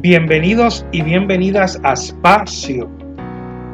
[0.00, 2.88] Bienvenidos y bienvenidas a Espacio,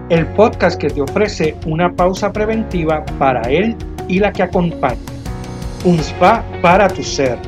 [0.09, 3.77] el podcast que te ofrece una pausa preventiva para él
[4.09, 4.97] y la que acompaña.
[5.85, 7.39] Un spa para tu ser.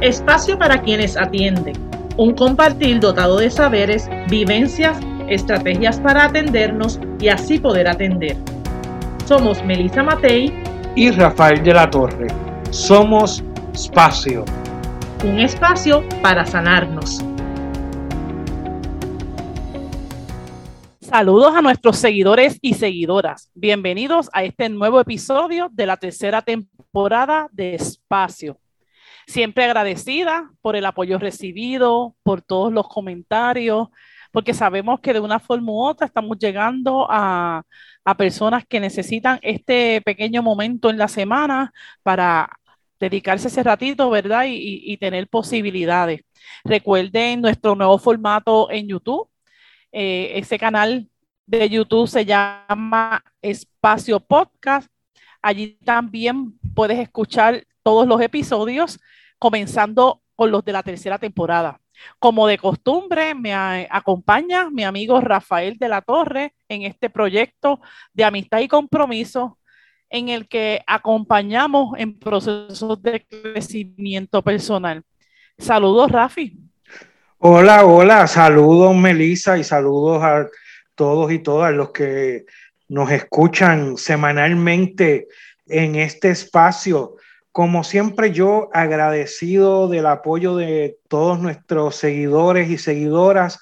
[0.00, 1.74] Espacio para quienes atienden.
[2.16, 4.98] Un compartir dotado de saberes, vivencias,
[5.28, 8.34] estrategias para atendernos y así poder atender.
[9.26, 10.54] Somos Melissa Matei
[10.96, 12.28] y Rafael de la Torre.
[12.70, 13.44] Somos
[13.74, 14.46] Espacio.
[15.22, 17.22] Un espacio para sanarnos.
[21.10, 23.50] Saludos a nuestros seguidores y seguidoras.
[23.52, 28.60] Bienvenidos a este nuevo episodio de la tercera temporada de Espacio.
[29.26, 33.88] Siempre agradecida por el apoyo recibido, por todos los comentarios,
[34.30, 37.64] porque sabemos que de una forma u otra estamos llegando a,
[38.16, 41.72] personas que necesitan este pequeño momento en la semana
[42.04, 42.48] para
[43.00, 44.44] dedicarse ese ratito, ¿verdad?
[44.46, 46.20] Y, y tener posibilidades.
[46.62, 49.28] Recuerden nuestro nuevo formato en YouTube
[49.92, 51.08] eh, ese canal
[51.46, 54.90] de YouTube se llama Espacio Podcast.
[55.42, 59.00] Allí también puedes escuchar todos los episodios,
[59.38, 61.80] comenzando con los de la tercera temporada.
[62.18, 63.52] Como de costumbre, me
[63.90, 67.80] acompaña mi amigo Rafael de la Torre en este proyecto
[68.12, 69.58] de amistad y compromiso
[70.08, 75.02] en el que acompañamos en procesos de crecimiento personal.
[75.58, 76.69] Saludos, Rafi.
[77.42, 80.46] Hola, hola, saludos Melissa y saludos a
[80.94, 82.44] todos y todas los que
[82.86, 85.26] nos escuchan semanalmente
[85.66, 87.16] en este espacio.
[87.50, 93.58] Como siempre, yo agradecido del apoyo de todos nuestros seguidores y seguidoras,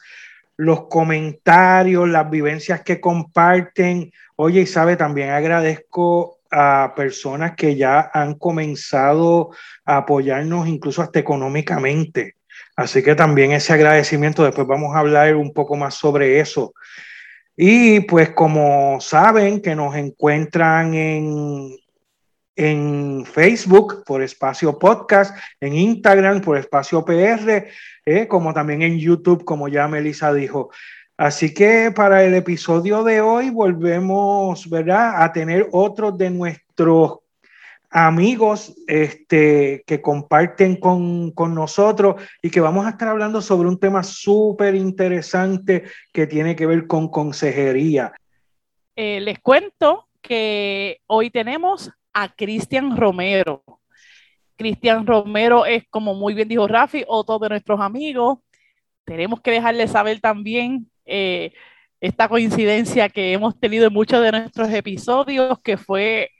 [0.56, 4.10] los comentarios, las vivencias que comparten.
[4.34, 9.50] Oye, y sabe, también agradezco a personas que ya han comenzado
[9.84, 12.37] a apoyarnos incluso hasta económicamente.
[12.78, 16.74] Así que también ese agradecimiento, después vamos a hablar un poco más sobre eso.
[17.56, 21.76] Y pues como saben que nos encuentran en,
[22.54, 27.66] en Facebook por Espacio Podcast, en Instagram por Espacio PR,
[28.06, 30.70] eh, como también en YouTube, como ya Melissa dijo.
[31.16, 37.18] Así que para el episodio de hoy volvemos, ¿verdad?, a tener otro de nuestros
[37.90, 44.02] amigos este, que comparten con, nosotros y que vamos a estar hablando sobre un tema
[44.02, 48.12] súper interesante que tiene que ver con consejería.
[48.96, 53.62] Eh, les cuento que hoy tenemos a Cristian Romero.
[54.56, 58.38] Cristian Romero es, como muy bien dijo Rafi, otro de nuestros amigos.
[59.04, 61.52] Tenemos que dejarle saber también eh,
[62.00, 66.30] esta coincidencia que hemos tenido en muchos de nuestros episodios, que fue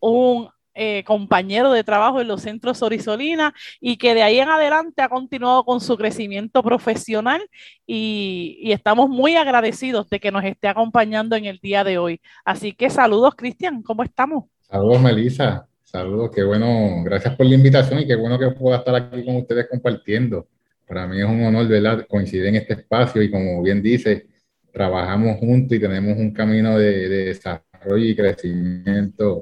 [0.00, 5.02] un eh, compañero de trabajo en los centros Sorisolina y que de ahí en adelante
[5.02, 7.42] ha continuado con su crecimiento profesional
[7.86, 12.20] y, estamos muy agradecidos de que nos esté acompañando en el día de hoy.
[12.42, 14.44] Así que saludos, Cristian, ¿cómo estamos?
[14.62, 15.66] Saludos, Melissa.
[15.82, 19.36] Saludos, qué bueno, gracias por la invitación y qué bueno que pueda estar aquí con
[19.36, 20.48] ustedes compartiendo.
[20.88, 22.06] Para mí es un honor, ¿verdad?
[22.08, 24.26] Coincidir en este espacio y como bien dice,
[24.72, 29.40] trabajamos juntos y tenemos un camino de, de desarrollo y crecimiento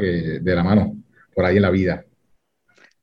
[0.00, 0.96] que de la mano
[1.34, 2.04] por ahí en la vida.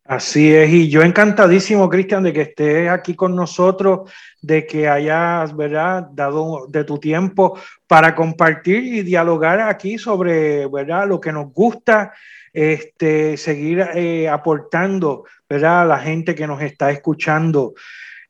[0.09, 5.55] Así es, y yo encantadísimo, Cristian, de que estés aquí con nosotros, de que hayas,
[5.55, 11.53] ¿verdad?, dado de tu tiempo para compartir y dialogar aquí sobre, ¿verdad?, lo que nos
[11.53, 12.11] gusta,
[12.51, 17.75] este, seguir eh, aportando, ¿verdad?, a la gente que nos está escuchando.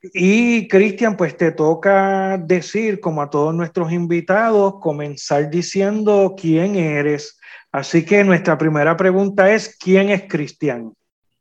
[0.02, 7.40] Y Cristian, pues te toca decir, como a todos nuestros invitados, comenzar diciendo quién eres,
[7.72, 10.92] Así que nuestra primera pregunta es, ¿quién es Cristian?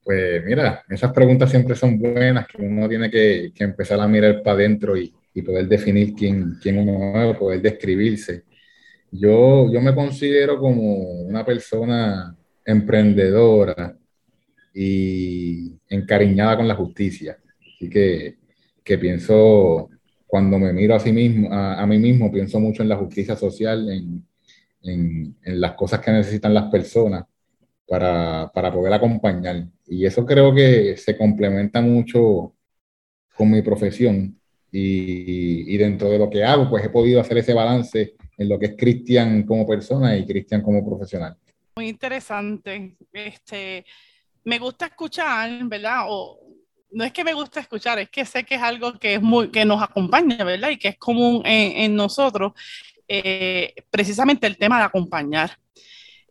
[0.03, 4.57] Pues mira, esas preguntas siempre son buenas, que uno tiene que, empezar a mirar para
[4.57, 5.15] adentro y,
[5.47, 8.43] poder definir quién, quién uno es, poder describirse.
[9.13, 13.97] Yo, yo me considero como una persona emprendedora
[14.75, 17.39] y encariñada con la justicia.
[17.77, 18.35] Así que,
[18.89, 19.91] que pienso,
[20.27, 23.37] cuando me miro a, sí mismo, a, a mí mismo, pienso mucho en la justicia
[23.37, 24.27] social, en,
[24.83, 27.25] en, las cosas que necesitan las personas
[27.87, 29.67] para, para, poder acompañar.
[29.87, 32.55] Y eso creo que se complementa mucho
[33.37, 34.41] con mi profesión.
[34.73, 38.59] Y, y, dentro de lo que hago, pues he podido hacer ese balance en lo
[38.59, 41.37] que es Cristian como persona y Cristian como profesional.
[41.77, 42.97] Muy interesante.
[43.13, 43.85] Este,
[44.45, 46.05] me gusta escuchar, ¿verdad?
[46.09, 46.48] O,
[46.91, 49.51] no es que me gusta escuchar, es que sé que es algo que, es muy,
[49.51, 50.71] que nos acompaña, ¿verdad?
[50.71, 52.53] Y que es común en, nosotros.
[53.07, 55.59] Eh, precisamente el tema de acompañar.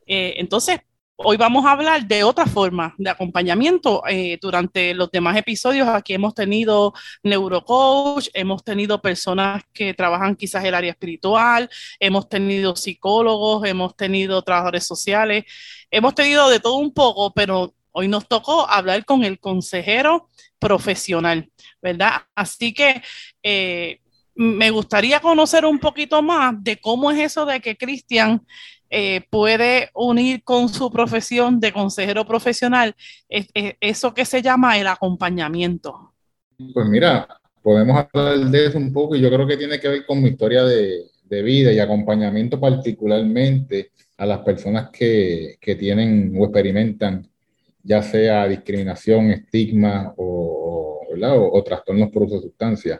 [0.05, 0.79] Eh, entonces,
[1.19, 4.03] hoy vamos a hablar de otra forma de acompañamiento.
[4.07, 6.93] Eh, durante los demás episodios aquí hemos tenido
[7.23, 11.69] neurocoach, hemos tenido personas que trabajan quizás el área espiritual,
[11.99, 15.45] hemos tenido psicólogos, hemos tenido trabajadores sociales,
[15.91, 20.29] hemos tenido de todo un poco, pero hoy nos tocó hablar con el consejero
[20.59, 21.49] profesional,
[21.81, 22.21] ¿verdad?
[22.35, 23.01] Así que...
[23.43, 23.99] Eh,
[24.39, 28.45] me gustaría conocer un poquito más de cómo es eso de que Cristian
[28.89, 32.95] eh, puede unir con su profesión de consejero profesional
[33.27, 36.13] eso que se llama el acompañamiento.
[36.73, 37.27] Pues mira,
[37.61, 40.29] podemos hablar de eso un poco y yo creo que tiene que ver con mi
[40.29, 47.29] historia de, vida y acompañamiento particularmente a las personas que, tienen o experimentan
[47.87, 52.99] ya sea discriminación, estigma o, o, trastornos por uso de sustancias.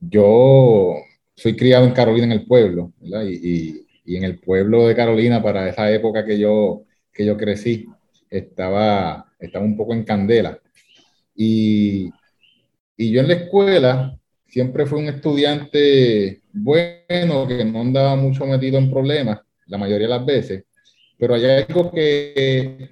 [0.00, 0.96] Yo
[1.36, 5.68] soy criado en Carolina, en el pueblo, y, y en el pueblo de Carolina, para
[5.68, 7.86] esa época que yo, que yo crecí,
[8.28, 10.58] estaba, estaba un poco en candela.
[11.36, 12.10] Y,
[12.96, 14.18] y yo en la escuela
[14.48, 20.14] siempre fui un estudiante bueno, que no andaba mucho metido en problemas, la mayoría de
[20.14, 20.64] las veces,
[21.18, 22.88] pero hay algo que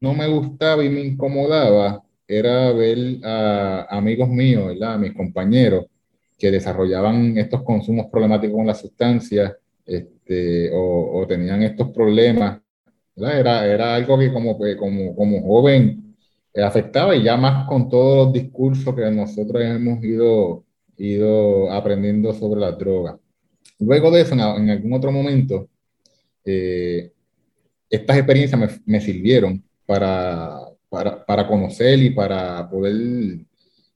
[0.00, 4.94] no me gustaba y me incomodaba, era ver a amigos míos, ¿verdad?
[4.94, 5.86] a mis compañeros,
[6.38, 9.54] que desarrollaban estos consumos problemáticos con las sustancias
[9.86, 12.60] este, o, tenían estos problemas.
[13.16, 16.14] Era, era algo que como, como, como joven
[16.54, 20.64] eh, afectaba y ya más con todos los discursos que nosotros hemos ido,
[20.96, 23.18] ido aprendiendo sobre la droga.
[23.80, 24.40] Luego de eso, en,
[24.70, 25.68] algún otro momento,
[26.44, 27.12] eh,
[27.90, 30.58] estas experiencias me, sirvieron para,
[30.88, 33.38] para, para, conocer y para poder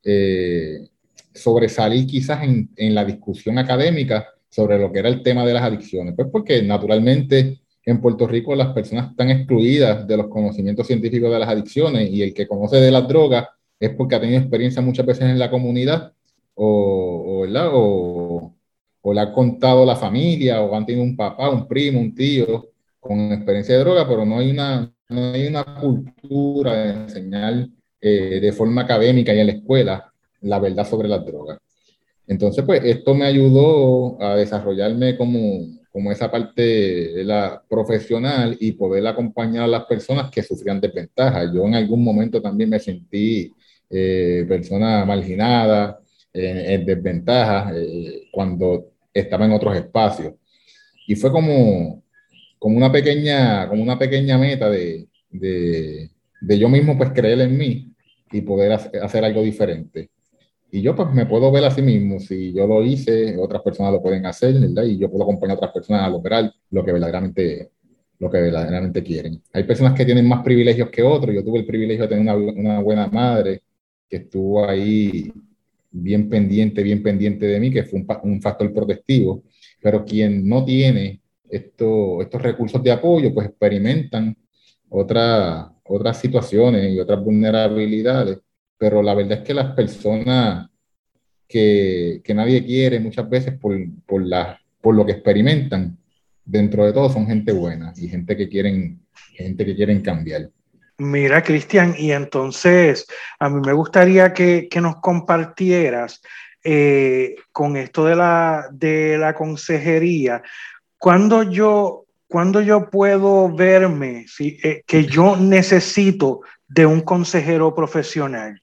[0.04, 0.88] eh,
[1.34, 5.62] sobresalir quizás en, en, la discusión académica sobre lo que era el tema de las
[5.62, 6.14] adicciones.
[6.16, 11.38] Pues porque naturalmente en Puerto Rico las personas están excluidas de los conocimientos científicos de
[11.38, 13.48] las adicciones y el que conoce de las drogas
[13.78, 16.12] es porque ha tenido experiencia muchas veces en la comunidad
[16.54, 18.54] o, o,
[19.00, 22.71] o, le ha contado la familia o han tenido un papá, un primo, un tío
[23.02, 27.66] con experiencia de droga, pero no hay una, no hay una cultura de enseñar
[28.00, 30.12] eh, de forma académica y en la escuela
[30.42, 31.58] la verdad sobre las drogas.
[32.28, 39.04] Entonces, pues esto me ayudó a desarrollarme como, como esa parte la profesional y poder
[39.08, 41.50] acompañar a las personas que sufrían desventajas.
[41.52, 43.52] Yo en algún momento también me sentí
[43.90, 45.98] eh, persona marginada,
[46.32, 50.34] en desventaja, eh, cuando estaba en otros espacios.
[51.08, 52.02] Y fue como,
[52.62, 56.10] como, una, pequeña, como una pequeña meta de, de,
[56.40, 57.92] de yo mismo pues creer en mí
[58.30, 60.10] y poder hacer algo diferente.
[60.70, 63.92] Y yo pues me puedo ver a sí mismo, si yo lo hice, otras personas
[63.92, 64.84] lo pueden hacer, ¿verdad?
[64.84, 67.72] Y yo puedo acompañar a otras personas a lograr lo que verdaderamente,
[68.20, 69.42] lo que verdaderamente quieren.
[69.52, 71.34] Hay personas que tienen más privilegios que otros.
[71.34, 73.62] Yo tuve el privilegio de tener una, una buena madre
[74.08, 75.32] que estuvo ahí
[75.90, 79.42] bien pendiente, bien pendiente de mí, que fue un, un factor protectivo.
[79.82, 81.21] Pero quien no tiene
[81.52, 84.36] esto, estos recursos de apoyo, pues experimentan
[84.88, 88.38] otra, otras situaciones y otras vulnerabilidades
[88.82, 90.68] pero la verdad es que las personas
[91.46, 95.96] que, que nadie quiere muchas veces por, por, la, por lo que experimentan,
[96.44, 100.50] dentro de todo son gente buena y gente que quieren, gente que quieren cambiar.
[100.98, 103.06] Mira, Cristian, y entonces
[103.38, 106.20] a mí me gustaría que, que nos compartieras
[106.64, 110.42] eh, con esto de la, de la consejería,
[111.02, 118.62] cuando yo, cuando yo puedo verme eh, que yo necesito de un consejero profesional.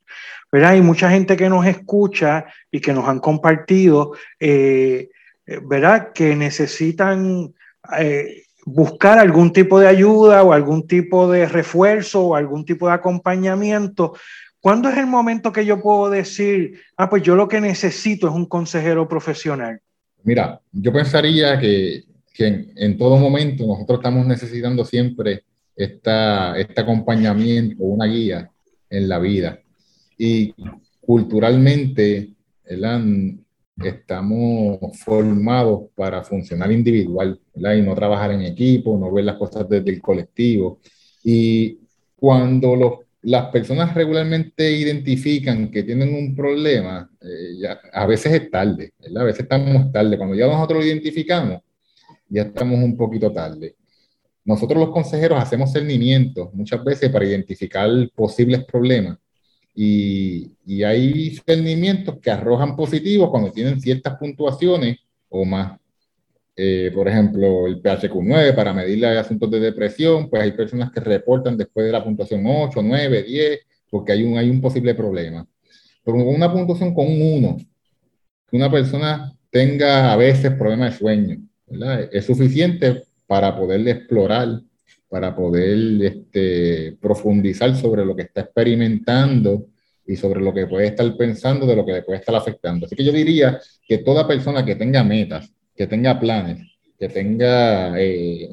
[0.50, 0.70] ¿verdad?
[0.70, 5.10] Hay mucha gente que nos escucha y que nos han compartido, eh,
[5.68, 6.12] ¿verdad?
[6.14, 7.52] Que necesitan
[7.98, 12.94] eh, buscar algún tipo de ayuda o algún tipo de refuerzo o algún tipo de
[12.94, 14.14] acompañamiento.
[14.60, 18.32] ¿Cuándo es el momento que yo puedo decir, ah, pues yo lo que necesito es
[18.32, 19.82] un consejero profesional?
[20.22, 25.44] Mira, yo pensaría que, que en, en, todo momento nosotros estamos necesitando siempre
[25.76, 28.50] esta, este acompañamiento, una guía
[28.88, 29.60] en la vida.
[30.18, 30.54] Y
[31.00, 32.30] culturalmente,
[33.82, 39.90] estamos formados para funcionar individual y no trabajar en equipo, no ver las cosas desde
[39.90, 40.78] el colectivo.
[41.24, 41.78] Y
[42.16, 48.50] cuando los, las personas regularmente identifican que tienen un problema, eh, ya, a veces es
[48.50, 50.18] tarde, a veces estamos tarde.
[50.18, 51.60] Cuando ya nosotros lo identificamos,
[52.30, 53.76] ya estamos un poquito tarde.
[54.44, 59.18] Nosotros los consejeros hacemos cernimientos muchas veces para identificar posibles problemas
[59.74, 65.78] y, y hay cernimientos que arrojan positivos cuando tienen ciertas puntuaciones o más.
[66.56, 71.56] eh, por ejemplo, el PHQ-9 para medir asuntos de depresión, pues hay personas que reportan
[71.56, 73.60] después de la puntuación 8, 9, 10,
[73.90, 75.46] porque hay un, hay un posible problema.
[76.04, 77.56] Pero una puntuación con un 1,
[78.50, 81.38] que una persona tenga a veces problemas de sueño,
[82.12, 84.60] Es suficiente para poder explorar,
[85.08, 89.66] para poder este, profundizar sobre lo que está experimentando
[90.06, 92.86] y sobre lo que puede estar pensando, de lo que le puede estar afectando.
[92.86, 96.66] Así que yo diría que toda persona que tenga metas, que tenga planes,
[96.98, 98.50] que tenga eh,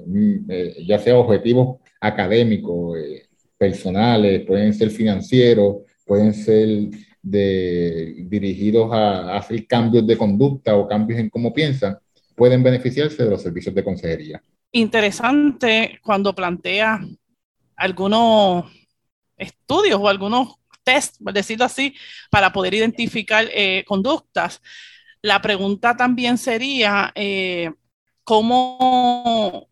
[0.50, 3.24] eh, ya sea objetivos académicos, eh,
[3.58, 6.90] personales, pueden ser financieros, pueden ser
[7.22, 11.98] de, dirigidos a, hacer cambios de conducta o cambios en cómo piensan,
[12.38, 14.42] pueden beneficiarse de los servicios de consejería.
[14.72, 17.02] Interesante cuando plantea
[17.76, 18.72] algunos
[19.36, 21.96] estudios o algunos test, por decirlo así,
[22.30, 23.46] para poder identificar
[23.86, 24.62] conductas.
[25.22, 27.72] La pregunta también sería, eh,
[28.24, 29.68] ¿cómo,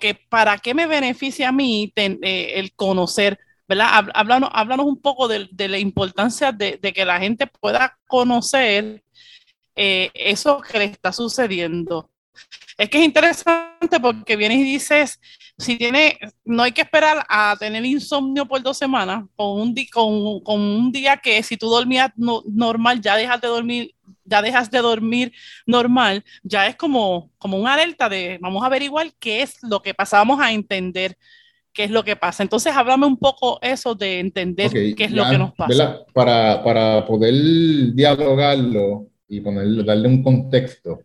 [0.00, 3.38] que para qué me beneficia a mí eh, el conocer,
[3.68, 4.08] ¿verdad?
[4.14, 9.03] Háblanos, un poco de, la importancia de, que la gente pueda conocer
[9.76, 12.10] eh, eso que le está sucediendo.
[12.76, 15.20] Es que es interesante porque vienes y dices,
[15.56, 20.40] si tiene, no hay que esperar a tener insomnio por dos semanas, con un, con,
[20.40, 24.78] con un día que si tú dormías normal, ya dejas de dormir, ya dejas de
[24.78, 25.32] dormir
[25.66, 29.94] normal, ya es como, como una alerta de vamos a averiguar qué es lo que
[29.94, 31.16] pasa, vamos a entender
[31.72, 32.42] qué es lo que pasa.
[32.42, 36.04] Entonces, háblame un poco eso de entender qué es lo que nos pasa.
[36.12, 37.34] Para, para, poder
[37.94, 41.00] dialogarlo y ponerlo, darle un contexto,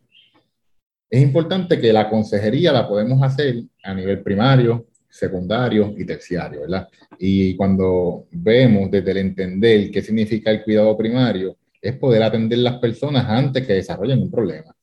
[1.10, 6.88] es importante que la consejería la podemos hacer a nivel primario, secundario y terciario, ¿verdad?
[7.18, 12.78] Y cuando vemos desde el entender qué significa el cuidado primario, es poder atender las
[12.78, 14.76] personas antes que desarrollen un problema.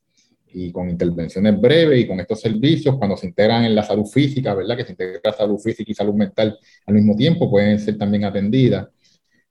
[0.53, 4.55] Y con intervenciones breves y con estos servicios, cuando se integran en la salud física,
[4.55, 4.77] ¿verdad?
[4.77, 8.89] Que se integra salud física y salud mental al mismo tiempo, pueden ser también atendidas.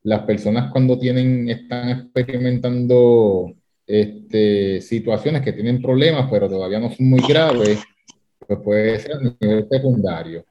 [0.03, 3.55] Las personas cuando tienen, están experimentando
[3.87, 7.79] este, situaciones que tienen problemas, pero todavía no son muy graves,
[8.39, 10.45] pues puede ser a nivel secundario.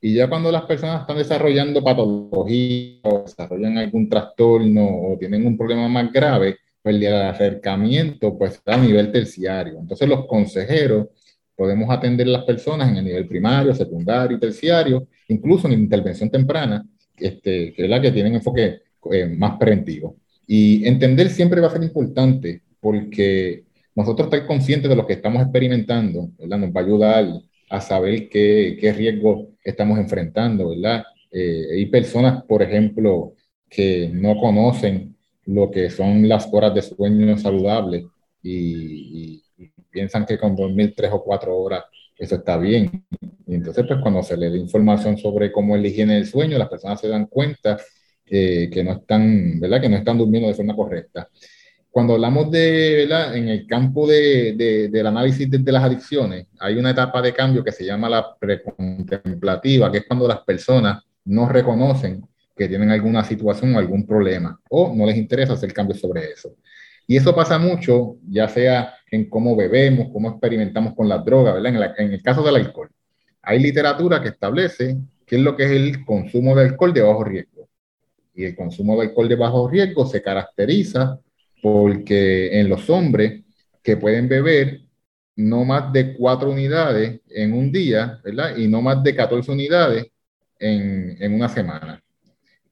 [0.00, 5.56] Y ya cuando las personas están desarrollando patología o desarrollan algún trastorno o tienen un
[5.56, 9.78] problema más grave, pues el acercamiento pues a nivel terciario.
[9.78, 11.08] Entonces los consejeros
[11.56, 16.28] podemos atender a las personas en el nivel primario, secundario y terciario, incluso en intervención
[16.30, 16.84] temprana,
[17.16, 20.16] este, que es la que tienen enfoque eh, más preventivo.
[20.46, 25.42] Y entender siempre va a ser importante porque nosotros estar conscientes de lo que estamos
[25.42, 26.58] experimentando, ¿verdad?
[26.58, 27.28] Nos va a ayudar
[27.70, 31.04] a saber qué, qué riesgos estamos enfrentando, ¿verdad?
[31.30, 33.34] Eh, hay personas, por ejemplo,
[33.68, 38.04] que no conocen lo que son las horas de sueño saludables
[38.42, 39.42] y,
[39.90, 41.84] piensan que con dormir tres o cuatro horas
[42.18, 43.04] eso está bien.
[43.46, 46.58] Y entonces, pues cuando se le da información sobre cómo es la higiene del sueño,
[46.58, 47.78] las personas se dan cuenta
[48.26, 49.80] eh, que no están, ¿verdad?
[49.80, 51.28] Que no están durmiendo de forma correcta.
[51.90, 53.36] Cuando hablamos de, ¿verdad?
[53.36, 57.32] En el campo de, de, del análisis de, de, las adicciones, hay una etapa de
[57.32, 62.26] cambio que se llama la precontemplativa, que es cuando las personas no reconocen
[62.56, 66.56] que tienen alguna situación o algún problema o no les interesa hacer cambios sobre eso.
[67.06, 71.94] Y eso pasa mucho, ya sea en cómo bebemos, cómo experimentamos con las drogas, ¿verdad?
[71.98, 72.90] En, en el caso del alcohol.
[73.42, 77.24] Hay literatura que establece qué es lo que es el consumo de alcohol de bajo
[77.24, 77.53] riesgo.
[78.34, 81.20] Y el consumo de alcohol de bajo riesgo se caracteriza
[81.62, 83.42] porque en los hombres
[83.82, 84.82] que pueden beber
[85.36, 88.56] no más de cuatro unidades en un día, ¿verdad?
[88.56, 90.06] Y no más de 14 unidades
[90.58, 92.02] en, en una semana.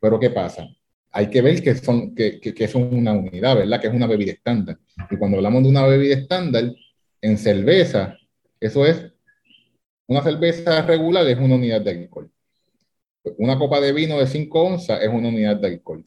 [0.00, 0.66] Pero ¿qué pasa?
[1.11, 3.81] Hay que ver que son, que, que, que son una unidad, ¿verdad?
[3.81, 4.78] Que es una bebida estándar.
[5.11, 6.73] Y cuando hablamos de una bebida estándar,
[7.21, 8.16] en cerveza,
[8.61, 9.12] eso es,
[10.07, 12.31] una cerveza regular es una unidad de alcohol.
[13.38, 16.05] Una copa de vino de 5 onzas es una unidad de alcohol.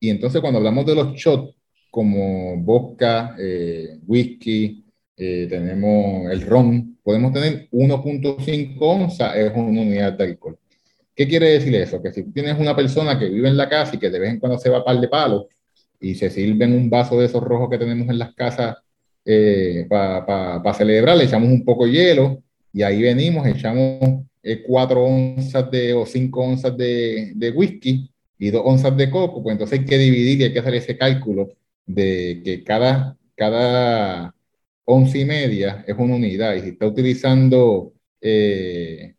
[0.00, 1.54] Y entonces cuando hablamos de los shots,
[1.90, 4.84] como vodka, eh, whisky,
[5.16, 10.58] eh, tenemos el ron, podemos tener 1.5 onzas, es una unidad de alcohol.
[11.14, 12.02] ¿Qué quiere decir eso?
[12.02, 14.40] Que si tienes una persona que vive en la casa y que de vez en
[14.40, 15.46] cuando se va a par de palos
[16.00, 18.76] y se sirven un vaso de esos rojos que tenemos en las casas
[19.24, 24.24] eh, para celebrar, le echamos un poco de hielo y ahí venimos, echamos
[24.66, 29.54] 4 onzas de, o 5 onzas de, de, whisky y 2 onzas de coco, pues
[29.54, 31.48] entonces hay que dividir y hay que hacer ese cálculo
[31.86, 34.34] de que cada, cada
[34.84, 39.14] once y media es una unidad y si está utilizando eh,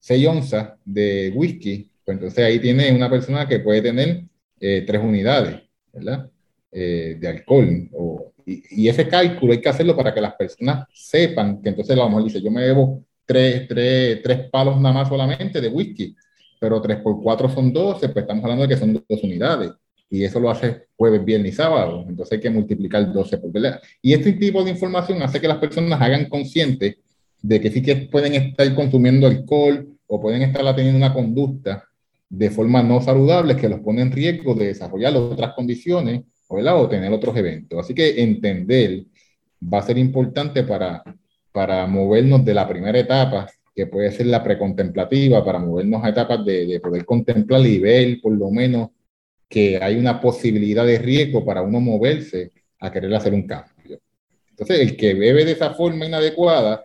[0.00, 4.24] 6 onzas de whisky, pues entonces ahí tiene una persona que puede tener
[4.60, 5.60] eh, unidades,
[5.92, 6.30] ¿verdad?
[6.72, 7.88] Eh, de alcohol.
[7.92, 11.98] O, y, ese cálculo hay que hacerlo para que las personas sepan que entonces a
[11.98, 16.16] lo mejor dice, yo me bebo tres, tres, tres palos nada más solamente de whisky,
[16.58, 19.72] pero tres por cuatro son 12, pues estamos hablando de que son dos unidades.
[20.10, 22.06] Y eso lo hace jueves, viernes y sábado.
[22.08, 23.80] Entonces hay que multiplicar 12 por ¿verdad?
[24.00, 26.96] Y este tipo de información hace que las personas hagan conscientes
[27.42, 31.84] de que sí que pueden estar consumiendo alcohol o pueden estar teniendo una conducta
[32.30, 37.12] de forma no saludable que los pone en riesgo de desarrollar otras condiciones o tener
[37.12, 37.78] otros eventos.
[37.78, 39.04] Así que entender
[39.62, 41.02] va a ser importante para,
[41.52, 46.44] para movernos de la primera etapa, que puede ser la precontemplativa, para movernos a etapas
[46.44, 48.90] de, de poder contemplar y ver por lo menos
[49.48, 54.00] que hay una posibilidad de riesgo para uno moverse a querer hacer un cambio.
[54.50, 56.84] Entonces, el que bebe de esa forma inadecuada,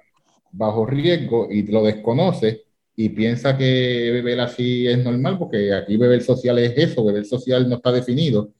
[0.52, 2.62] bajo riesgo y lo desconoce
[2.96, 7.68] y piensa que beber así es normal, porque aquí beber social es eso, beber social
[7.68, 8.54] no está definido,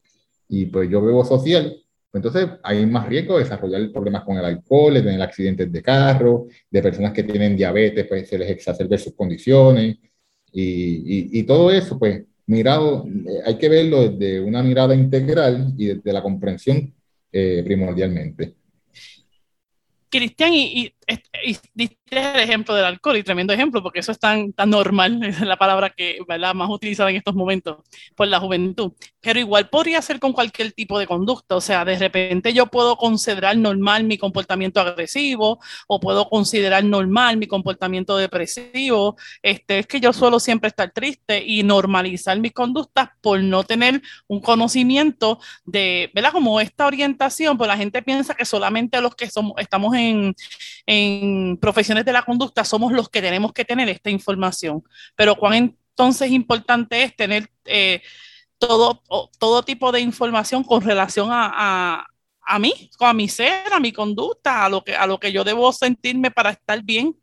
[0.48, 1.80] y pues yo bebo social,
[2.14, 6.46] entonces hay más riesgo de desarrollar problemas con el alcohol, de tener accidentes de carro,
[6.70, 9.96] de personas que tienen diabetes, pues se les exacerbe sus condiciones,
[10.56, 15.86] y, y, todo eso, pues mirado, eh, hay que verlo desde una mirada integral y
[15.86, 16.94] desde la comprensión
[17.32, 18.54] eh, primordialmente.
[20.08, 20.93] Cristian, y, y
[21.74, 25.40] diste el ejemplo del alcohol y tremendo ejemplo porque eso es tan, tan normal, es
[25.40, 26.54] la palabra que ¿verdad?
[26.54, 27.78] más utilizada en estos momentos
[28.14, 28.92] por la juventud.
[29.20, 32.96] Pero igual podría ser con cualquier tipo de conducta, o sea, de repente yo puedo
[32.96, 35.58] considerar normal mi comportamiento agresivo
[35.88, 39.16] o puedo considerar normal mi comportamiento depresivo.
[39.42, 44.02] Este, es que yo suelo siempre estar triste y normalizar mis conductas por no tener
[44.26, 46.32] un conocimiento de, ¿verdad?
[46.32, 50.34] Como esta orientación, pues la gente piensa que solamente los que somos, estamos en
[50.86, 54.82] en profesiones de la conducta somos los que tenemos que tener esta información.
[55.16, 58.02] Pero cuán entonces importante es tener eh,
[58.58, 59.02] todo,
[59.38, 62.06] todo tipo de información con relación a,
[62.40, 65.44] a, mí, a mi ser, a mi conducta, a lo, que, a lo que yo
[65.44, 67.16] debo sentirme para estar bien.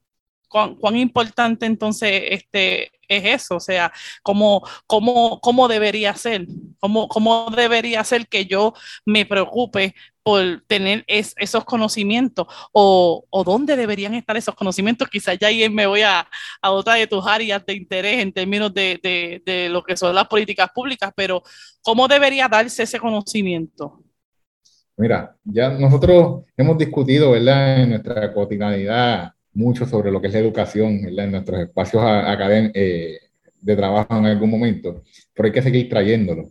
[0.51, 3.91] Cuán, cuán importante entonces este, es eso, o sea,
[4.22, 6.46] cómo, cómo, cómo debería ser,
[6.79, 8.74] cómo, cómo debería ser que yo
[9.05, 15.07] me preocupe por tener esos conocimientos o, o, dónde deberían estar esos conocimientos.
[15.09, 16.27] Quizás ya ahí me voy a,
[16.61, 20.14] a otra de tus áreas de interés en términos de, de, de, lo que son
[20.14, 21.42] las políticas públicas, pero
[21.81, 24.03] ¿cómo debería darse ese conocimiento?
[24.98, 30.40] Mira, ya nosotros hemos discutido, ¿verdad?, en nuestra cotidianidad mucho sobre lo que es la
[30.40, 32.03] educación, ¿verdad?, en nuestros espacios.
[32.74, 33.20] Eh,
[33.61, 36.50] de trabajo en algún momento, pero hay que seguir trayéndolo.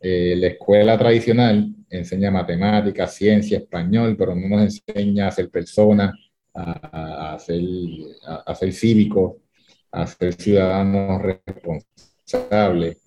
[0.00, 6.14] Eh, la escuela tradicional enseña matemáticas, ciencia, español, pero no nos enseña a ser personas,
[6.54, 7.62] a, a, ser,
[8.24, 9.36] a, ser cívicos,
[9.92, 12.98] a ser ciudadanos responsables.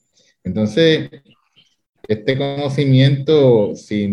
[0.44, 1.10] Entonces,
[2.08, 4.08] este conocimiento, si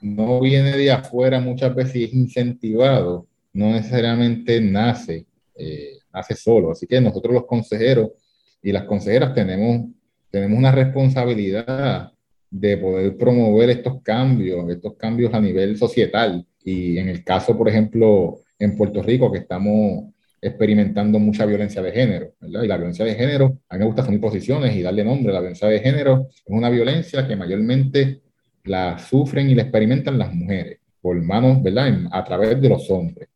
[0.00, 6.72] no viene de afuera, muchas veces es incentivado, no necesariamente nace, eh, nace solo.
[6.72, 8.10] Así que nosotros los consejeros
[8.62, 9.90] y las consejeras tenemos,
[10.30, 12.12] tenemos una responsabilidad
[12.50, 16.46] de poder promover estos cambios, estos cambios a nivel societal.
[16.64, 21.92] Y en el caso, por ejemplo, en Puerto Rico, que estamos experimentando mucha violencia de
[21.92, 22.62] género, ¿verdad?
[22.62, 25.32] Y la violencia de género, a mí me gusta asumir posiciones y darle nombre.
[25.32, 28.20] La violencia de género es una violencia que mayormente
[28.64, 32.06] la sufren y la experimentan las mujeres por manos, ¿verdad?
[32.12, 33.28] a través de los hombres.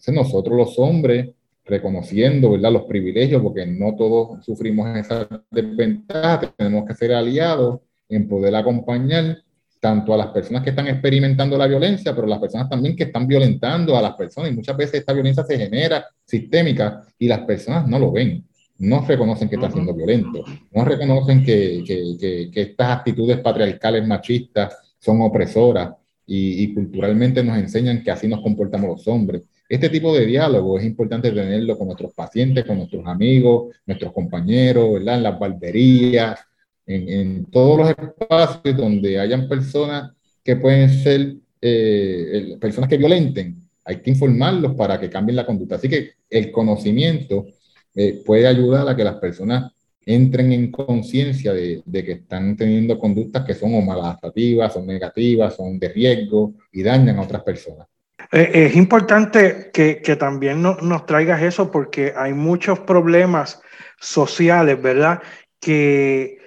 [0.00, 1.28] Entonces nosotros los hombres,
[1.66, 2.72] reconociendo, ¿verdad?
[2.72, 9.42] Los privilegios, porque no todos sufrimos esa desventaja, tenemos que ser aliados en poder acompañar
[9.78, 13.26] tanto a las personas que están experimentando la violencia, pero las personas también que están
[13.26, 14.50] violentando a las personas.
[14.50, 18.44] Y muchas veces esta violencia se genera sistémica y las personas no lo ven,
[18.78, 24.76] no reconocen que está siendo violento, no reconocen que, que, que, estas actitudes patriarcales machistas
[24.98, 25.90] son opresoras
[26.26, 29.42] y, y, culturalmente nos enseñan que así nos comportamos los hombres.
[29.70, 34.94] Este tipo de diálogo es importante tenerlo con nuestros pacientes, con nuestros amigos, nuestros compañeros,
[34.94, 35.18] ¿verdad?
[35.18, 36.40] en las barberías,
[36.84, 40.10] en, todos los espacios donde hayan personas
[40.42, 45.76] que pueden ser eh, personas que violenten, hay que informarlos para que cambien la conducta.
[45.76, 47.46] Así que el conocimiento
[47.94, 49.70] eh, puede ayudar a que las personas
[50.04, 55.78] entren en conciencia de, que están teniendo conductas que son o maladaptativas, son negativas, son
[55.78, 57.86] de riesgo y dañan a otras personas.
[58.32, 63.60] Eh, es importante que, también no, nos traigas eso porque hay muchos problemas
[63.98, 65.22] sociales, ¿verdad?
[65.60, 66.40] Que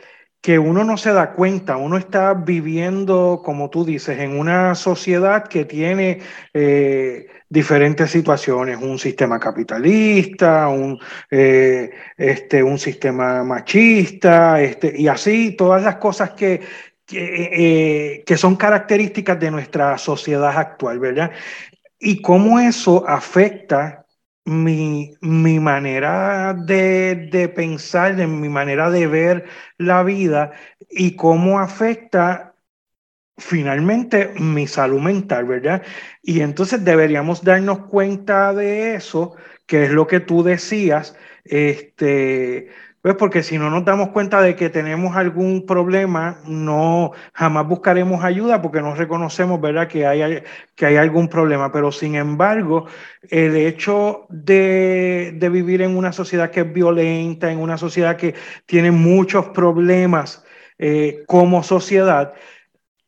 [0.43, 5.48] que uno no se da cuenta, uno está viviendo, como tú dices, en una sociedad
[5.48, 6.19] que tiene
[6.54, 11.00] eh, diferentes situaciones, un sistema capitalista, un,
[11.32, 16.60] eh, este, un sistema machista, este, y así todas las cosas que,
[17.06, 21.32] que, que son características de nuestra sociedad actual, ¿verdad?
[22.03, 24.05] Y cómo eso afecta
[24.45, 29.45] mi, mi manera de, de, pensar, de mi manera de ver
[29.77, 30.51] la vida
[30.89, 32.55] y cómo afecta
[33.37, 35.83] finalmente mi salud mental, ¿verdad?
[36.21, 39.35] Y entonces deberíamos darnos cuenta de eso,
[39.65, 42.69] que es lo que tú decías, este,
[43.03, 48.23] pues porque si no nos damos cuenta de que tenemos algún problema, no jamás buscaremos
[48.23, 50.41] ayuda porque no reconocemos, ¿verdad?, que hay,
[50.73, 51.69] que hay algún problema.
[51.69, 52.85] Pero sin embargo,
[53.29, 58.35] el hecho de, de vivir en una sociedad que es violenta, en una sociedad que
[58.65, 60.45] tiene muchos problemas
[60.77, 62.33] eh, como sociedad,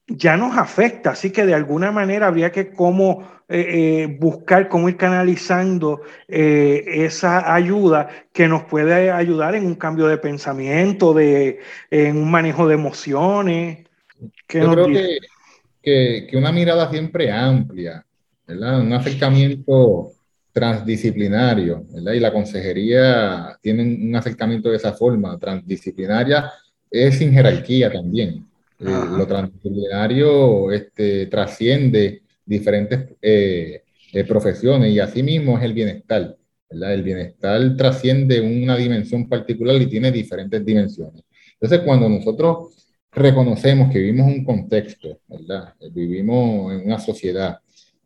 [0.08, 1.12] ya nos afecta.
[1.12, 3.66] Así que de alguna manera habría que como eh,
[4.04, 10.08] eh, buscar cómo ir canalizando eh, esa ayuda que nos puede ayudar en un cambio
[10.08, 11.60] de pensamiento, de,
[11.92, 13.86] en un manejo de emociones.
[14.50, 15.20] Yo creo que,
[15.84, 18.04] que, que, una mirada siempre amplia,
[18.48, 18.82] ¿verdad?
[18.82, 20.14] un acercamiento
[20.52, 22.14] transdisciplinario, ¿verdad?
[22.14, 26.52] y la consejería tiene un acercamiento de esa forma, transdisciplinaria,
[26.90, 28.48] es sin jerarquía también.
[28.80, 36.38] lo transdisciplinario este, trasciende diferentes eh, eh, profesiones y así mismo es el bienestar.
[36.70, 36.94] ¿verdad?
[36.94, 41.24] El bienestar trasciende una dimensión particular y tiene diferentes dimensiones.
[41.54, 42.76] Entonces, cuando nosotros
[43.12, 45.74] reconocemos que vivimos un contexto, ¿verdad?
[45.92, 47.60] Vivimos en una sociedad,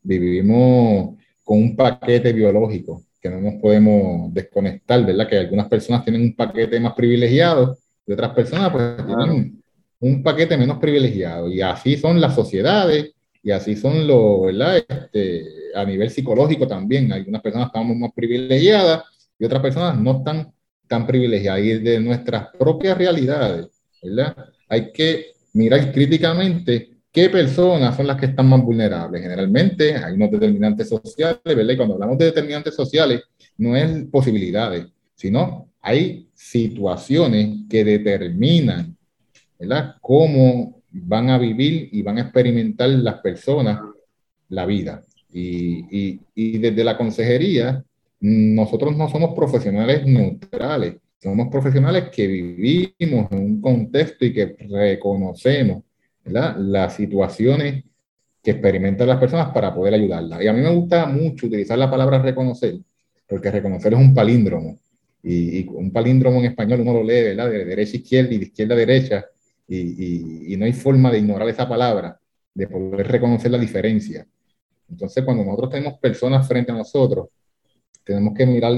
[0.04, 5.28] vivimos con un paquete biológico que no nos podemos desconectar, ¿verdad?
[5.28, 9.62] Que algunas personas tienen un paquete más privilegiado y otras personas pues tienen
[10.00, 11.50] un paquete menos privilegiado.
[11.50, 13.14] Y así son las sociedades
[13.50, 14.78] y así son los, ¿verdad?
[14.78, 19.02] Este, a nivel psicológico también, algunas personas estamos más privilegiadas
[19.40, 20.54] y otras personas no están
[20.88, 21.62] tan privilegiadas.
[21.62, 23.66] Y de nuestras propias realidades,
[24.04, 24.36] ¿verdad?
[24.68, 29.20] Hay que mirar críticamente qué personas son las que están más vulnerables.
[29.20, 31.74] Generalmente hay unos determinantes sociales, ¿verdad?
[31.74, 33.24] Y cuando hablamos de determinantes sociales,
[33.58, 34.86] no es posibilidades,
[35.16, 38.96] sino hay situaciones que determinan,
[39.58, 39.96] ¿verdad?
[40.02, 43.80] Cómo van a vivir y van a experimentar las personas
[44.50, 45.04] la vida.
[45.32, 47.84] Y, y, desde la consejería,
[48.20, 55.84] nosotros no somos profesionales neutrales, somos profesionales que vivimos en un contexto y que reconocemos
[56.26, 57.84] las situaciones
[58.42, 60.42] que experimentan las personas para poder ayudarlas.
[60.42, 62.80] Y a mí me gusta mucho utilizar la palabra reconocer,
[63.28, 64.80] porque reconocer es un palíndromo.
[65.22, 67.50] Y, un palíndromo en español uno lo lee ¿verdad?
[67.50, 69.26] de derecha a izquierda y de izquierda a derecha,
[69.70, 72.20] y, no hay forma de ignorar esa palabra,
[72.54, 74.28] de poder reconocer la diferencia.
[74.90, 77.28] Entonces, cuando nosotros tenemos personas frente a nosotros,
[78.04, 78.74] tenemos que mirar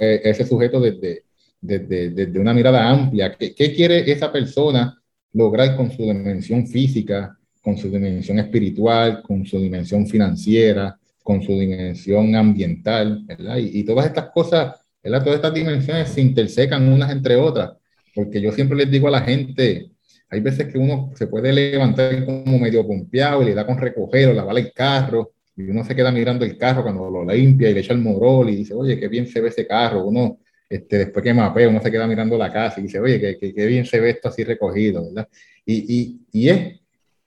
[0.00, 1.24] eh, ese sujeto desde,
[1.60, 3.36] desde, desde una mirada amplia.
[3.36, 4.98] ¿Qué, ¿Qué, quiere esa persona
[5.34, 11.58] lograr con su dimensión física, con su dimensión espiritual, con su dimensión financiera, con su
[11.58, 13.22] dimensión ambiental?
[13.26, 13.58] ¿verdad?
[13.58, 15.22] Y, y todas estas cosas, ¿verdad?
[15.22, 17.72] todas estas dimensiones se intersecan unas entre otras.
[18.14, 19.91] Porque yo siempre les digo a la gente,
[20.32, 24.30] hay veces que uno se puede levantar como medio pompeado y le da con recoger
[24.30, 27.74] o lavar el carro y uno se queda mirando el carro cuando lo limpia y
[27.74, 30.06] le echa el morol y dice, oye, qué bien se ve ese carro.
[30.06, 30.38] Uno,
[30.70, 33.66] este, después que mapea, uno se queda mirando la casa y dice, oye, qué, qué,
[33.66, 35.28] bien se ve esto así recogido, ¿verdad?
[35.66, 36.80] Y, y, y es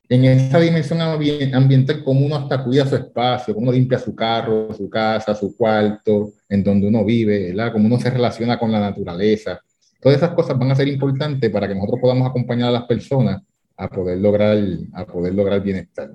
[0.10, 4.74] en esa dimensión ambiental como uno hasta cuida su espacio, como uno limpia su carro,
[4.74, 7.72] su casa, su cuarto, en donde uno vive, ¿verdad?
[7.72, 9.62] Como uno se relaciona con la naturaleza.
[10.06, 13.41] Todas esas cosas van a ser importantes para que nosotros podamos acompañar a las personas
[13.76, 14.56] a poder lograr,
[14.94, 16.12] a poder lograr bienestar.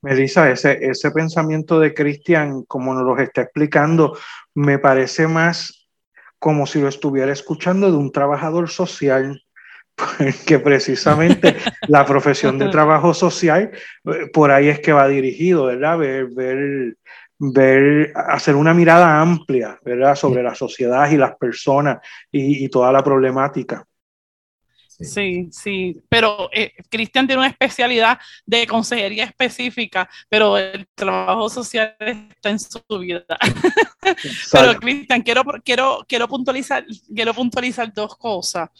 [0.00, 4.16] Melissa, ese, ese pensamiento de Cristian, como nos lo está explicando,
[4.54, 5.90] me parece más
[6.38, 9.42] como si lo estuviera escuchando de un trabajador social,
[10.46, 11.54] que precisamente
[11.88, 13.72] la profesión de trabajo social,
[14.06, 15.98] eh, por ahí es que va dirigido, ¿verdad?
[15.98, 16.96] Ver, ver
[17.38, 20.14] ver, hacer una mirada amplia, ¿verdad?
[20.14, 21.98] Sobre la sociedad y las personas
[22.30, 23.84] y, toda la problemática.
[24.88, 31.94] Sí, sí, pero eh, Cristian tiene una especialidad de consejería específica, pero el trabajo social
[32.00, 33.24] está en su vida.
[34.52, 38.70] pero Cristian, quiero, quiero, quiero, puntualizar, quiero puntualizar dos cosas.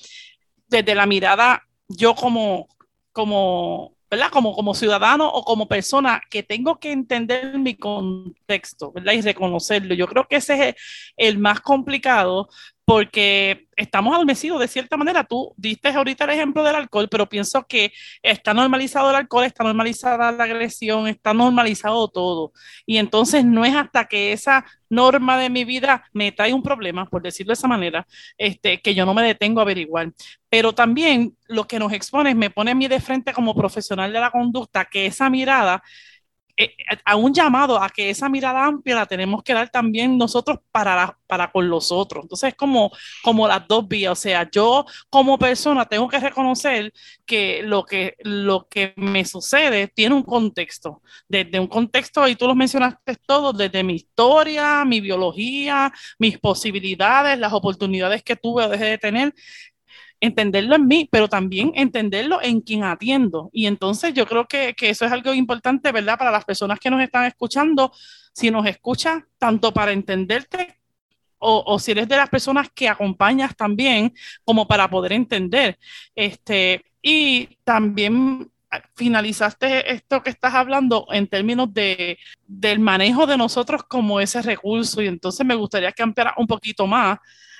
[0.66, 2.66] Desde la mirada, yo como,
[3.12, 4.31] como ¿verdad?
[4.31, 9.12] Como, como ciudadano o como persona que tengo que entender mi contexto, ¿verdad?
[9.12, 9.94] Y reconocerlo.
[9.94, 10.75] Yo creo que ese es
[11.16, 12.49] el, más complicado
[12.88, 15.22] porque estamos adormecidos de cierta manera.
[15.22, 19.62] Tú diste ahorita el ejemplo del alcohol, pero pienso que está normalizado el alcohol, está
[19.62, 22.51] normalizada la agresión, está normalizado todo.
[22.87, 27.05] Y entonces no es hasta que esa norma de mi vida me trae un problema,
[27.05, 28.07] por decirlo de esa manera,
[28.38, 30.11] este, que yo no me detengo a averiguar.
[30.48, 34.20] Pero también lo que nos expone me pone a mí de frente como profesional de
[34.20, 35.83] la conducta, que esa mirada
[36.61, 40.59] eh, a un llamado a que esa mirada amplia la tenemos que dar también nosotros
[40.73, 42.25] para, para con los otros.
[42.25, 42.90] Entonces es como,
[43.23, 44.11] como las dos vías.
[44.11, 46.92] O sea, yo como persona tengo que reconocer
[47.25, 51.01] que lo que, lo que me sucede tiene un contexto.
[51.29, 57.38] Desde un contexto, y tú lo mencionaste todo, desde mi historia, mi biología, mis posibilidades,
[57.38, 59.33] las oportunidades que tuve o dejé de tener
[60.20, 63.50] entenderlo en mí, pero también entenderlo en quien atiendo.
[63.52, 66.18] Y entonces yo creo que, eso es algo importante, ¿verdad?
[66.18, 67.92] Para las personas que nos están escuchando,
[68.33, 70.76] si nos escuchas tanto para entenderte
[71.40, 74.12] o, si eres de las personas que acompañas también,
[74.44, 75.78] como para poder entender.
[76.16, 78.50] Este, y también
[78.96, 85.00] finalizaste esto que estás hablando en términos de, del manejo de nosotros como ese recurso
[85.00, 87.18] y entonces me gustaría que ampliara un poquito más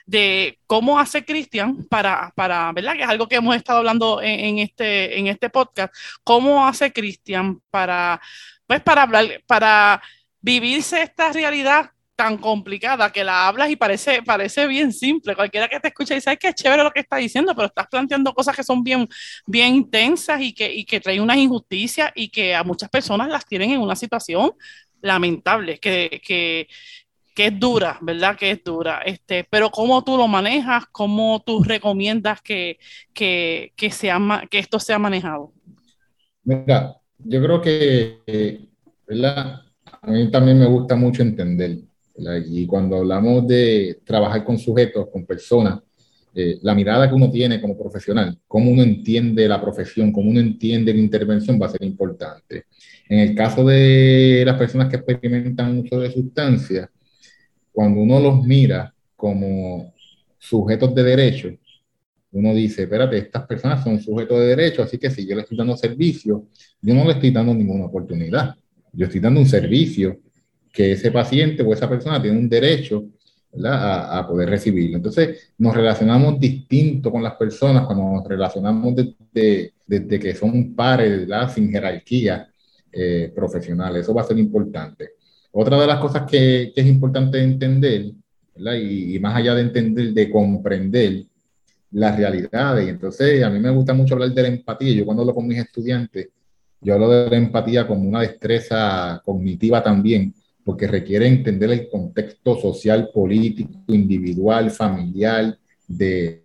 [0.09, 2.95] de cómo hace Cristian para, para, ¿verdad?
[2.95, 5.95] Que es algo que hemos estado hablando en, este, en este podcast,
[6.25, 8.19] cómo hace Cristian para,
[8.67, 10.03] pues, para hablar, para
[10.41, 15.37] vivirse esta realidad tan complicada que la hablas y parece, parece bien simple.
[15.37, 18.33] Cualquiera que te escuche dice, ay, qué chévere lo que está diciendo, pero estás planteando
[18.33, 19.07] cosas que son bien,
[19.47, 23.45] bien intensas y que, y que traen unas injusticias y que a muchas personas las
[23.45, 24.53] tienen en una situación
[25.03, 26.67] lamentable, que, que,
[27.39, 28.37] que es dura, ¿verdad?
[28.37, 29.01] Que es dura.
[29.07, 32.81] Este, pero cómo tú lo manejas, cómo tú recomiendas que,
[33.15, 34.19] que, que, sea,
[34.51, 35.53] que esto sea manejado.
[36.43, 38.67] Mira, yo creo que,
[39.07, 39.63] ¿verdad?
[40.03, 41.79] A mí también me gusta mucho entender,
[42.49, 45.79] Y cuando hablamos de trabajar con sujetos, con personas,
[46.35, 50.41] eh, la mirada que uno tiene como profesional, cómo uno entiende la profesión, cómo uno
[50.41, 52.65] entiende la intervención va a ser importante.
[53.09, 56.89] En el caso de las personas que experimentan uso de sustancias,
[57.73, 59.95] cuando uno los mira como
[60.39, 61.51] sujetos de derecho,
[62.33, 65.57] uno dice, espérate, estas personas son sujetos de derecho, así que si yo le estoy
[65.57, 66.47] dando servicio,
[66.81, 68.55] yo no le estoy dando ninguna oportunidad.
[68.93, 70.19] Yo estoy dando un servicio
[70.73, 73.07] que ese paciente o esa persona tiene un derecho
[73.65, 74.97] a, a, poder recibirlo.
[74.97, 81.27] Entonces, nos relacionamos distinto con las personas cuando nos relacionamos desde, desde que son pares,
[81.55, 82.49] sin jerarquía
[82.93, 83.97] eh, profesional.
[83.97, 85.13] Eso va a ser importante.
[85.61, 88.13] Otra de las cosas que, es importante entender,
[88.81, 91.25] y, más allá de entender, de comprender
[91.91, 92.89] las realidades.
[92.89, 94.93] Entonces, a mí me gusta mucho hablar de la empatía.
[94.95, 96.29] Yo cuando hablo con mis estudiantes,
[96.81, 102.57] yo hablo de la empatía como una destreza cognitiva también, porque requiere entender el contexto
[102.61, 106.45] social, político, individual, familiar, de,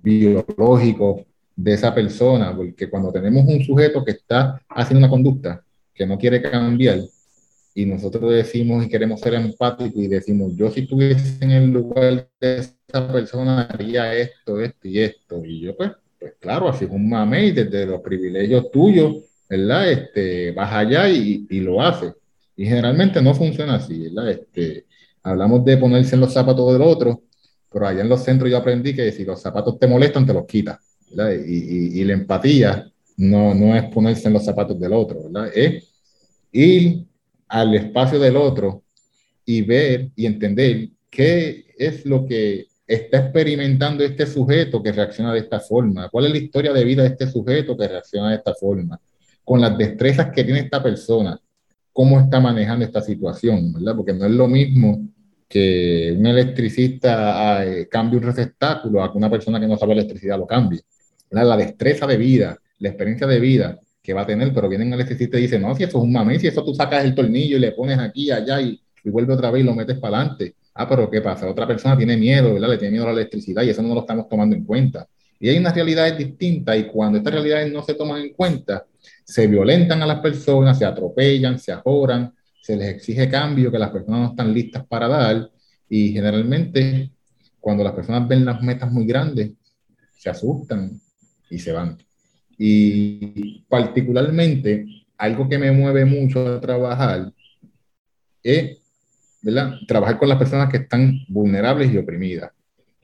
[0.00, 6.06] biológico de esa persona, porque cuando tenemos un sujeto que está haciendo una conducta que
[6.06, 7.00] no quiere cambiar,
[7.74, 12.28] y nosotros decimos y queremos ser empáticos y decimos, yo si estuviese en el lugar
[12.40, 15.42] de esa persona haría esto, esto y esto.
[15.44, 19.16] Y yo pues, pues claro, así es un mamey desde los privilegios tuyos,
[19.48, 19.90] ¿verdad?
[19.90, 22.12] Este, vas allá y, y lo haces.
[22.56, 24.30] Y generalmente no funciona así, ¿verdad?
[24.30, 24.84] Este,
[25.22, 27.22] hablamos de ponerse en los zapatos del otro,
[27.72, 30.44] pero allá en los centros yo aprendí que si los zapatos te molestan, te los
[30.44, 30.78] quitas,
[31.10, 31.32] ¿verdad?
[31.46, 35.50] Y, y, y la empatía no, no es ponerse en los zapatos del otro, ¿verdad?
[35.54, 35.88] Es
[36.52, 37.06] ir
[37.52, 38.82] al espacio del otro
[39.44, 45.40] y ver y entender qué es lo que está experimentando este sujeto que reacciona de
[45.40, 48.54] esta forma, cuál es la historia de vida de este sujeto que reacciona de esta
[48.54, 48.98] forma,
[49.44, 51.38] con las destrezas que tiene esta persona,
[51.92, 53.96] cómo está manejando esta situación, ¿verdad?
[53.96, 55.06] Porque no es lo mismo
[55.46, 59.92] que un electricista ah, eh, cambie un receptáculo a que una persona que no sabe
[59.92, 60.80] electricidad lo cambie.
[61.28, 65.00] La destreza de vida, la experiencia de vida que va a tener, pero vienen al
[65.00, 67.56] electricista y dicen, no, si eso es un mame, si eso tú sacas el tornillo
[67.56, 70.56] y le pones aquí, allá y, y vuelve otra vez y lo metes para adelante.
[70.74, 71.48] Ah, pero ¿qué pasa?
[71.48, 72.70] Otra persona tiene miedo, ¿verdad?
[72.70, 75.06] Le tiene miedo a la electricidad y eso no lo estamos tomando en cuenta.
[75.38, 78.86] Y hay unas realidades distintas y cuando estas realidades no se toman en cuenta,
[79.24, 83.90] se violentan a las personas, se atropellan, se ajoran, se les exige cambio que las
[83.90, 85.50] personas no están listas para dar
[85.88, 87.10] y generalmente
[87.60, 89.50] cuando las personas ven las metas muy grandes,
[90.16, 91.00] se asustan
[91.50, 91.98] y se van.
[92.58, 94.86] Y particularmente,
[95.18, 97.32] algo que me mueve mucho a trabajar
[98.42, 98.78] es
[99.42, 99.74] ¿verdad?
[99.86, 102.50] trabajar con las personas que están vulnerables y oprimidas.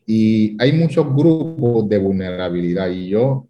[0.06, 3.46] Y hay muchos grupos de vulnerabilidad y yo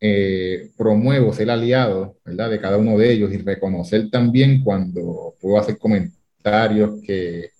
[0.00, 2.50] eh, promuevo ser aliado ¿verdad?
[2.50, 7.50] de cada uno de ellos y reconocer también cuando puedo hacer comentarios que,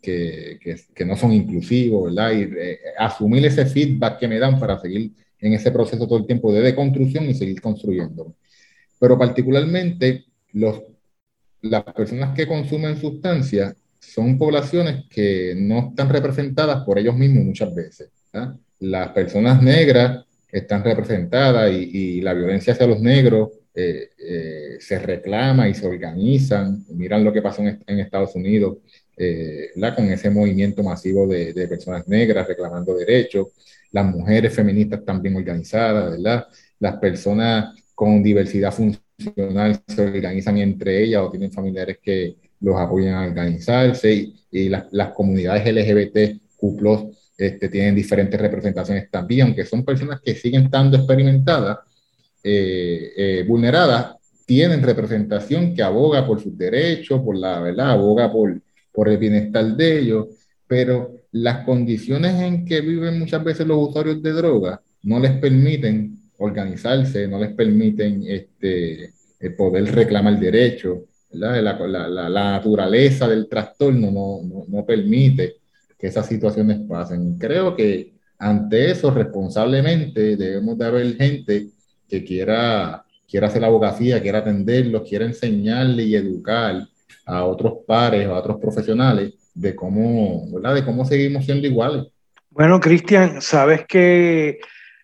[0.00, 0.58] que,
[0.94, 2.32] que, no son inclusivos, ¿verdad?
[2.32, 6.26] Y eh, asumir ese feedback que me dan para seguir en ese proceso todo el
[6.26, 8.34] tiempo de deconstrucción y seguir construyendo.
[8.98, 10.82] Pero particularmente los,
[11.62, 17.74] las personas que consumen sustancias son poblaciones que no están representadas por ellos mismos muchas
[17.74, 18.10] veces.
[18.80, 25.68] Las personas negras están representadas y, la violencia hacia los negros eh, eh, se reclama
[25.68, 26.84] y se organizan.
[26.90, 28.78] Miran lo que pasó en Estados Unidos
[29.18, 33.48] eh, con ese movimiento masivo de, de, personas negras reclamando derechos,
[33.90, 36.46] las mujeres feministas también organizadas, ¿verdad?
[36.78, 43.14] Las personas con diversidad funcional se organizan entre ellas o tienen familiares que los apoyan
[43.14, 50.20] a organizarse y, las, las, comunidades LGBTQ este, tienen diferentes representaciones también, aunque son personas
[50.20, 51.78] que siguen estando experimentadas,
[52.42, 58.60] eh, eh, vulneradas, tienen representación que aboga por sus derechos, por la verdad, aboga por,
[58.92, 60.26] por el bienestar de ellos,
[60.66, 66.18] pero las condiciones en que viven muchas veces los usuarios de droga no les permiten
[66.38, 69.12] organizarse, no les permiten este,
[69.56, 75.56] poder reclamar derechos, la, la, la, naturaleza del trastorno no, no, no, permite
[75.98, 77.36] que esas situaciones pasen.
[77.38, 81.68] Creo que ante eso, responsablemente, debemos de haber gente
[82.08, 86.88] que quiera, quiera hacer abogacía, quiera atenderlos, quiera enseñarle y educar
[87.28, 90.74] a otros pares, a otros profesionales de cómo, ¿verdad?
[90.74, 92.06] De cómo seguimos siendo iguales.
[92.50, 94.58] Bueno, Cristian, sabes que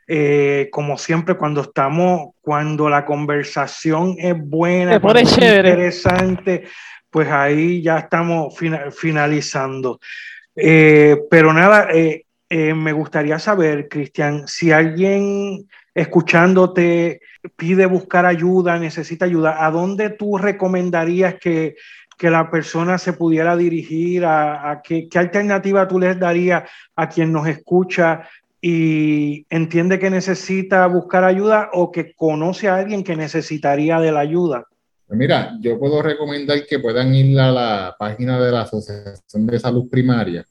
[0.06, 6.64] eh, como siempre, cuando estamos, cuando la conversación es buena, es interesante,
[7.10, 8.54] pues ahí ya estamos
[8.92, 10.00] finalizando.
[10.56, 17.20] Eh, pero nada, eh, me gustaría saber, Cristian, si alguien escuchándote
[17.56, 21.76] pide buscar ayuda, necesita ayuda, ¿a dónde tú recomendarías que,
[22.16, 24.24] que la persona se pudiera dirigir?
[24.24, 26.64] ¿A, qué, qué, alternativa tú les darías
[26.96, 28.28] a quien nos escucha
[28.60, 34.20] y entiende que necesita buscar ayuda o que conoce a alguien que necesitaría de la
[34.20, 34.64] ayuda?
[35.06, 39.58] Pues mira, yo puedo recomendar que puedan ir a la página de la Asociación de
[39.58, 40.44] Salud Primaria.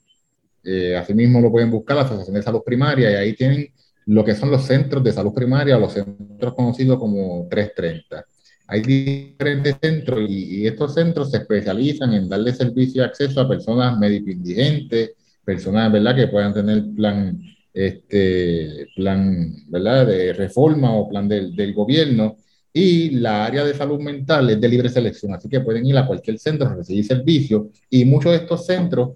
[0.63, 3.73] Eh, asimismo lo pueden buscar, la Asociación de Salud Primaria, y ahí tienen
[4.05, 8.25] lo que son los centros de salud primaria, los centros conocidos como 330.
[8.73, 13.47] Hay diferentes centros y, y estos centros se especializan en darle servicio y acceso a
[13.47, 15.11] personas médico indigentes,
[15.45, 16.15] personas ¿verdad?
[16.15, 17.39] que puedan tener plan
[17.71, 20.07] este plan ¿verdad?
[20.07, 22.37] de reforma o plan del, del, gobierno.
[22.73, 26.07] Y la área de salud mental es de libre selección, así que pueden ir a
[26.07, 27.67] cualquier centro a recibir servicios.
[27.91, 29.11] Y muchos de estos centros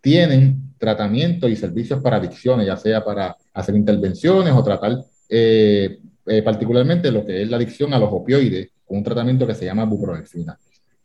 [0.00, 6.42] tienen tratamientos y servicios para adicciones, ya sea para hacer intervenciones o tratar eh, eh,
[6.42, 10.58] particularmente lo que es la adicción a los opioides, un tratamiento que se llama buprofena.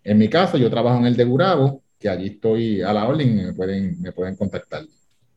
[0.03, 3.29] En mi caso, yo trabajo en el de Gurabo, que allí estoy a la orden
[3.29, 4.83] y me pueden, me pueden contactar.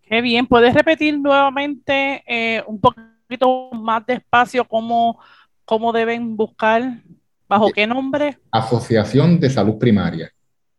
[0.02, 5.18] Qué bien, ¿puedes repetir nuevamente eh, un poquito más despacio cómo,
[5.64, 7.02] cómo deben buscar,
[7.48, 8.38] bajo qué nombre?
[8.50, 10.30] Asociación de Salud Primaria.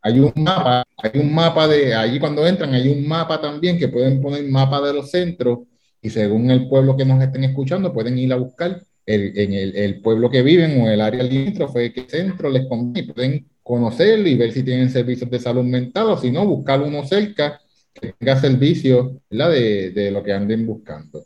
[0.02, 3.88] Hay un mapa, hay un mapa de, allí cuando entran hay un mapa también que
[3.88, 5.60] pueden poner mapa de los centros
[6.02, 9.76] y según el pueblo que nos estén escuchando pueden ir a buscar el, en el,
[9.76, 14.36] el, pueblo que viven o el área limítrofe, qué centro les conviene, pueden conocerlo y
[14.36, 17.60] ver si tienen servicios de salud mental o si no, buscar uno cerca
[17.94, 21.26] que tenga servicio de, de lo que anden buscando.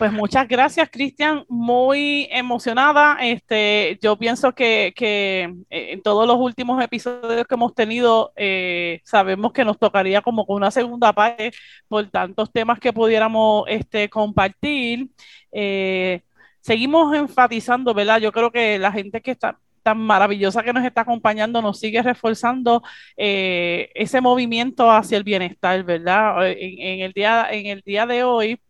[0.00, 1.44] Pues muchas gracias, Cristian.
[1.46, 3.18] Muy emocionada.
[3.20, 9.02] Este, yo pienso que, que, eh, en todos los últimos episodios que hemos tenido, eh,
[9.04, 11.52] sabemos que nos tocaría como con una segunda parte
[11.86, 15.10] por tantos temas que pudiéramos este, compartir.
[15.52, 16.22] Eh,
[16.70, 18.20] seguimos enfatizando, ¿verdad?
[18.20, 22.00] Yo creo que la gente que está tan maravillosa que nos está acompañando nos sigue
[22.00, 22.80] reforzando
[23.16, 26.48] eh, ese movimiento hacia el bienestar, ¿verdad?
[26.48, 28.60] En, el, día, en el día de hoy,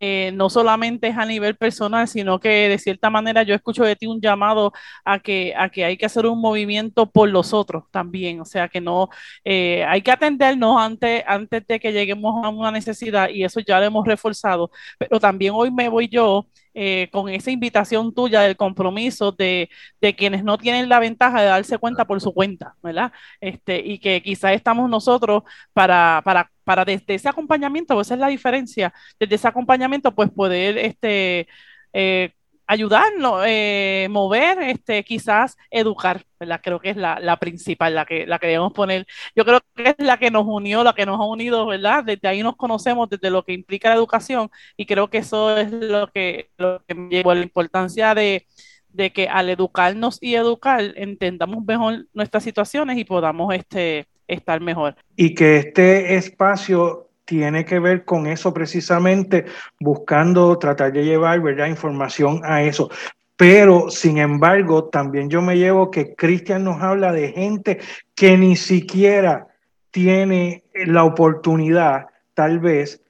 [0.00, 3.96] eh, no solamente es a nivel personal, sino que de cierta manera yo escucho de
[3.96, 4.72] ti un llamado
[5.04, 8.68] a que, a que hay que hacer un movimiento por los otros también, o sea
[8.68, 9.10] que no,
[9.44, 13.78] eh, hay que atendernos antes, antes de que lleguemos a una necesidad y eso ya
[13.78, 18.56] lo hemos reforzado, pero también hoy me voy yo eh, con esa invitación tuya del
[18.56, 23.12] compromiso de, de, quienes no tienen la ventaja de darse cuenta por su cuenta, ¿verdad?
[23.40, 28.20] Este, y que quizás estamos nosotros para, para, para desde ese acompañamiento, pues esa es
[28.20, 31.48] la diferencia, desde ese acompañamiento, pues poder este,
[31.92, 32.32] eh,
[32.66, 36.60] ayudarnos, eh, mover, este, quizás educar, ¿verdad?
[36.62, 39.06] Creo que es la, la, principal, la que, la que debemos poner.
[39.34, 42.04] Yo creo que es la que nos unió, la que nos ha unido, ¿verdad?
[42.04, 45.72] Desde ahí nos conocemos, desde lo que implica la educación, y creo que eso es
[45.72, 48.46] lo que, lo que me llevó a la importancia de,
[48.88, 54.96] de que al educarnos y educar entendamos mejor nuestras situaciones y podamos este, estar mejor.
[55.16, 59.46] Y que este espacio tiene que ver con eso precisamente,
[59.80, 61.66] buscando tratar de llevar ¿verdad?
[61.66, 62.90] información a eso.
[63.36, 67.80] Pero, sin embargo, también yo me llevo que Cristian nos habla de gente
[68.14, 69.48] que ni siquiera
[69.90, 73.02] tiene la oportunidad, tal vez,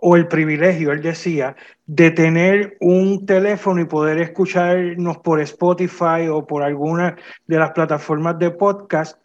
[0.00, 1.54] o el privilegio, él decía,
[1.86, 8.38] de tener un teléfono y poder escucharnos por Spotify o por alguna de las plataformas
[8.38, 9.21] de podcast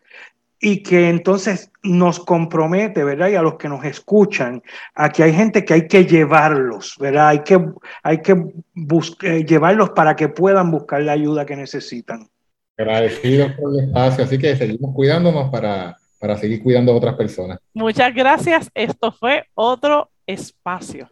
[0.60, 3.30] y que entonces nos compromete, ¿verdad?
[3.30, 4.62] Y a los que nos escuchan,
[4.95, 7.30] aquí hay gente que hay que llevarlos, ¿verdad?
[7.30, 7.60] Hay que,
[8.03, 8.34] hay que
[9.22, 12.28] eh, llevarlos para que puedan buscar la ayuda que necesitan.
[12.78, 17.60] Agradecidos por el espacio, así que seguimos cuidándonos para, para seguir cuidando a otras personas.
[17.74, 18.70] Muchas gracias.
[18.74, 21.10] Esto fue otro espacio.